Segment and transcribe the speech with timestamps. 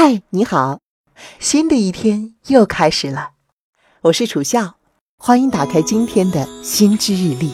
[0.00, 0.78] 嗨，你好，
[1.40, 3.30] 新的一天又开始了，
[4.02, 4.76] 我是楚笑，
[5.18, 7.50] 欢迎打开今天的新知日历。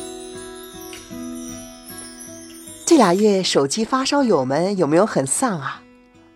[2.84, 5.82] 这俩月手机发烧友们有没有很丧啊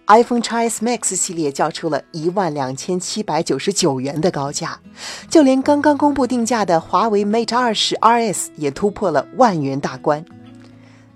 [0.06, 4.80] ？iPhone XS Max 系列交出了一万两千七百九十九元的高价，
[5.28, 10.24] 就连刚刚公布定价的华为 Mate 二十 RS 也突破了万元大关。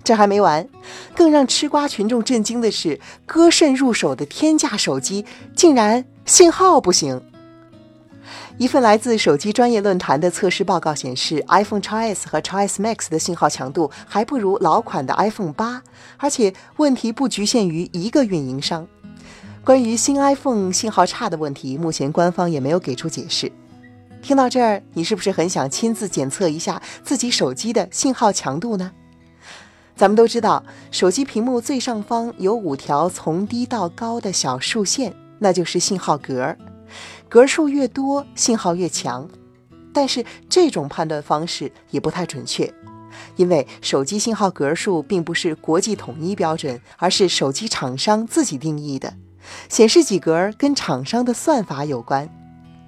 [0.05, 0.69] 这还没完，
[1.15, 5.25] 更让吃瓜群众震惊的是，歌甚入手的天价手机
[5.55, 7.23] 竟然信号不行。
[8.59, 15.83] 一份来自手机专业论坛的测试报告显示，iPhone XS 和 XS Max 的信号强度还不如老款的 iPhone 八，
[16.19, 18.87] 而且问题不局限于一个运营商。
[19.65, 23.51] 关于新 iPhone 信号差的问题，目前官方也没有给出解释。
[24.21, 28.93] 听到这儿，你是不是很想亲自检测一下自己手机的信号强度呢？
[30.03, 36.57] 咱们都知道，手机屏幕最上方有五条从低到高的小竖线，那就是信号格。
[37.29, 39.29] 格数越多，信号越强。
[39.95, 42.69] 但是这种判断方式也不太准确，
[43.37, 49.15] 因为手机信号格数并不是国际统一标准，而是手机厂商自己定义的。
[49.69, 52.29] 显示几格跟厂商的算法有关。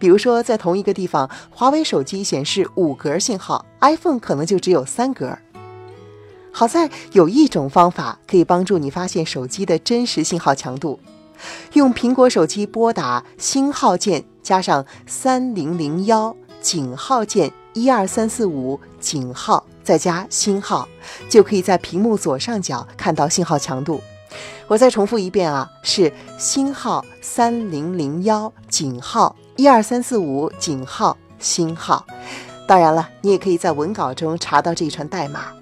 [0.01, 5.39] 比如说，在同一个地方，华为手机显示五格信号，iPhone 可能就只有三格。
[6.57, 11.01] 好在有一种方法可以帮助你发现手机的真实信号强度，
[11.73, 20.89] 用苹果手机拨打星号键加上三零零幺井号键一二三四五井号再加星号，
[21.29, 24.01] 就可以在屏幕左上角看到信号强度。
[24.69, 32.07] 我再重复一遍啊，是星号三零零幺井号一二三四五井号星号。
[32.69, 35.53] 当然了，你也可以在文稿中查到这一串代码。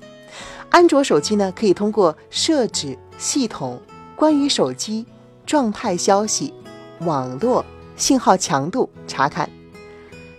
[0.72, 3.78] 安卓手机呢，可以通过设置系统
[4.16, 5.04] 关于手机
[5.44, 6.54] 状态消息、
[7.00, 7.62] 网络
[7.94, 9.48] 信号强度查看。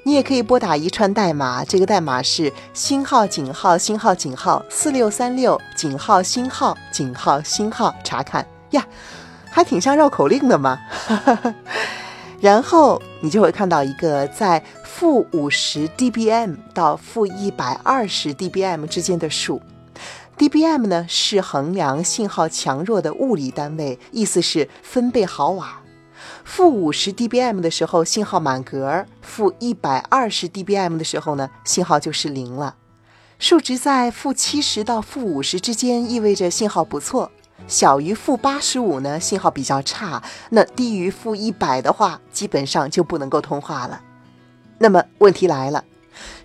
[0.01, 8.83] 你也可以拨打一串代码，这个代码是星号井号星号井号四六三六井号星号井号星号查看呀，
[9.51, 10.79] 还挺像绕口令的嘛。
[12.41, 19.61] 然后你就会看到一个在负五十 dBm 到负一百二十 dBm 之间的数。
[20.37, 25.81] dBm 呢是衡量信号强弱的物理单位，意思是分贝毫瓦。
[26.43, 32.75] 负五十 dBm 的时候，信号满格；负一百二十 dBm 的时候呢，信号就是零了。
[33.37, 37.29] 数值在负七十到负五十之间，意味着信号不错；
[37.67, 44.01] 小于负八十五呢，信号比较差；那低于负一百的话，基本上就不能够通话了。
[44.79, 45.83] 那么问题来了，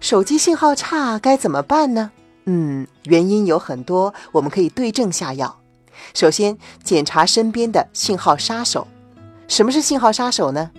[0.00, 2.10] 手机信号差该怎么办呢？
[2.50, 5.60] 嗯，原因有很多，我们可以对症下药。
[6.14, 8.88] 首先，检查身边的信号杀手。
[9.48, 10.70] 什么是信号杀手呢？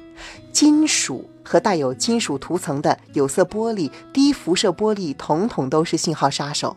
[0.51, 6.75] 金属和带有金属涂层的有色玻璃、低辐射玻璃，统统都是信号杀手。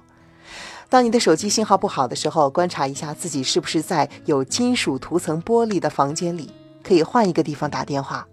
[0.91, 6.52] 当你的手机信号不好的时候，观察一下自己是不是在有金属涂层玻璃的房间里，
[6.82, 8.28] 可以换一个地方打电话。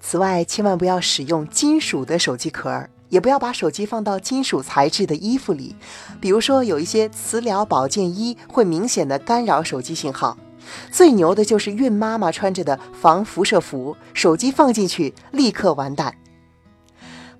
[0.00, 2.88] 此外，千万不要使用金属的手机壳儿。
[3.08, 5.74] 也不要把手机放到金属材质的衣服里，
[6.20, 10.36] 比如说有一些磁疗保健衣会明显的干扰手机信号。
[10.92, 16.14] 最牛的就是孕妈妈穿着的防辐射服，手机放进去立刻完蛋。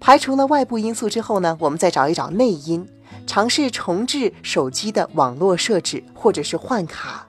[0.01, 2.89] 排除了外部因素之后呢，我们再找一找内因，
[3.27, 7.27] 尝试重置手机的网络设置或者是换卡。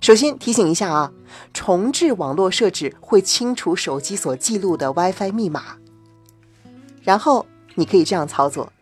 [0.00, 1.12] 首先提醒一下啊，
[1.54, 5.76] 重置网络设置会清除手机所记录的 WiFi 密码，
[7.02, 7.46] 然后。
[7.78, 8.72] 你可以这样操作：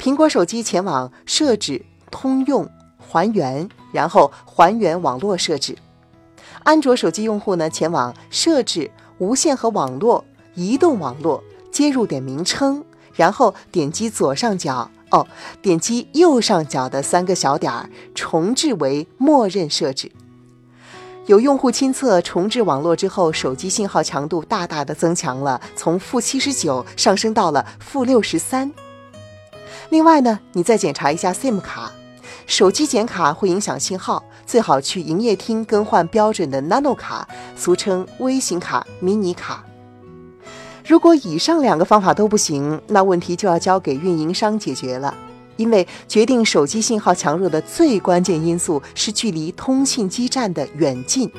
[0.00, 5.76] 苹果手机前往设置、通用、还原，然后还原网络设置；
[6.64, 10.24] 安卓手机用户呢，前往设置、无线和网络、
[10.56, 12.84] 移动网络、接入点名称，
[13.14, 15.24] 然后点击左上角哦，
[15.62, 20.10] 点击右上角的三个小点儿，重置为默认设置。
[21.26, 28.70] 有用户亲测，重置网络之后，手机信号强度大大的增强了，从负七十九上升到了负六十三。
[29.90, 31.90] 另外呢，你再检查一下 SIM 卡，
[32.46, 39.64] 手机剪卡会影响信号，最好去营业厅更换标准的 Nano 卡，俗称微型卡、迷你卡。
[40.86, 45.12] 如果以上两个方法都不行，那问题就要交给运营商解决了。
[45.56, 51.30] 因为决定手机信号强弱的最关键因素是距离通信基站的远近，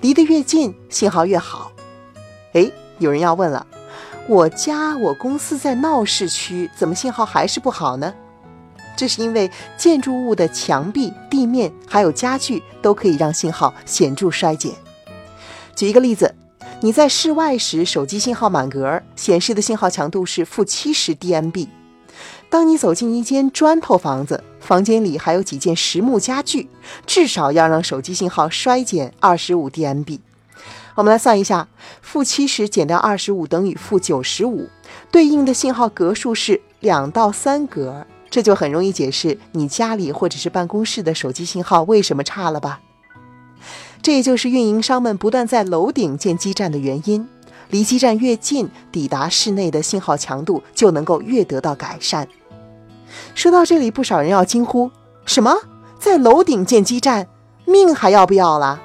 [0.00, 1.72] 离得越近，信号越好。
[2.52, 3.66] 哎，有人要问了，
[4.28, 8.14] 我家我公司在闹市区，怎么信号还是不好呢？
[8.96, 14.72] 这是因为建筑物的墙壁、地面还有家具都可以让信号显著衰减。
[15.74, 16.34] 举一个例子，
[16.80, 21.68] 你在室外时，手机信号满格，显示的信号强度是负七十 dMb。
[22.48, 26.68] 当你走进一间砖头房子，房间里还有几件实木家具，
[27.06, 30.18] 至少要让手机信号衰减二十五 dMb。
[30.94, 31.68] 我们来算一下，
[32.00, 34.68] 负七十减掉二十五等于负九十五，
[35.10, 42.80] 对应的信号格数是两到三格，这就很容易解释你家里或者是办公室的手机信号为什么差了吧？
[44.00, 47.28] 这也就是运营商们不断在楼顶建基站的原因。
[47.70, 52.26] 离基站越近，抵达室内的信号强度就能够越得到改善。
[53.34, 54.90] 说到这里，不少人要惊呼：
[55.24, 55.54] 什么？
[55.98, 57.26] 在楼顶建基站，
[57.64, 58.82] 命还要不要了？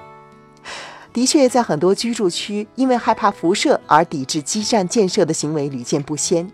[1.13, 6.49] 的确，在很多居住区，因为害怕辐射而抵制基站建设的行为屡见不鲜。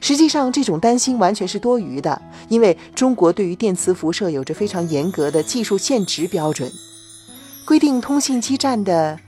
[0.00, 6.70] 实际上，这种担心完全是多余的，因为中国对于电磁辐射有着非常严格的技术限值标准，
[7.66, 9.18] 规定通信基站的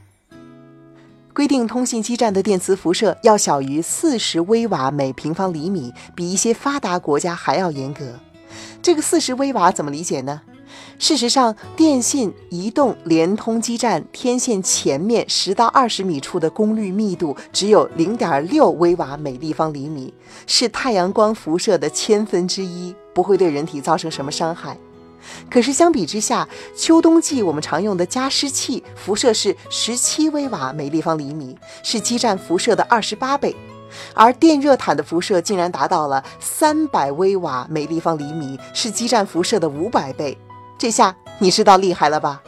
[1.38, 8.18] 规定通信基站的电磁辐射要小于四十微瓦每平方厘米，比一些发达国家还要严格。
[8.82, 10.40] 这个四十微瓦怎么理解呢？
[10.98, 20.12] 事实上，电信、移动、联通基站天线前面十到二十米处的功率密度只有零点六微瓦每立方厘米，
[20.48, 24.76] 是太阳光辐射的千分之一，不会对人体造成什么伤害。
[25.50, 33.54] 可是相比之下，秋冬季我们常用的加湿器辐射是十七微瓦每立方厘米，是基站辐射的二十八倍，
[34.14, 40.36] 而电热毯的辐射竟然达到了三百微瓦每立方厘米，是基站辐射的五百倍。
[40.78, 42.42] 这下你知道厉害了吧？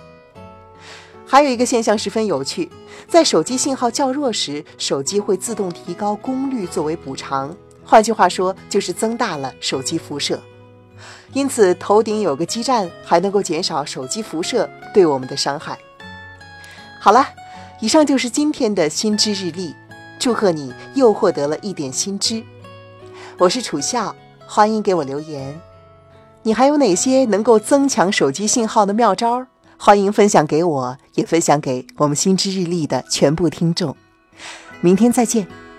[1.26, 2.70] 还有一个现象十分有趣，
[3.08, 10.40] 在手机信号较弱时，手机会自动提高功率作为补偿，换句话说，就是增大了手机辐射。
[11.32, 15.78] 因此，头顶有个基站，还能够减少手机辐射对我们的伤害。
[17.00, 17.26] 好了，
[17.80, 19.74] 以上就是今天的新知日历，
[20.18, 22.42] 祝贺你又获得了一点新知。
[23.38, 24.14] 我是楚笑，
[24.46, 25.58] 欢迎给我留言。
[26.42, 29.46] 你还有哪些能够增强手机信号的妙招？
[29.78, 33.96] 欢迎分享给我，也分享给我们心知日历的全部听众。
[34.82, 35.69] 明天再见。